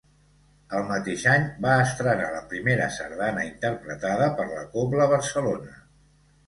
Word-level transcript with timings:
El 0.77 0.85
mateix 0.91 1.25
any 1.33 1.45
va 1.67 1.75
estrenar 1.83 2.31
la 2.37 2.41
primera 2.55 2.89
sardana 2.97 3.47
interpretada 3.53 4.33
per 4.41 4.51
la 4.57 4.69
Cobla 4.75 5.11
Barcelona. 5.17 5.81